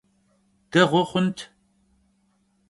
Değue 0.71 1.01
xhunt. 1.09 1.39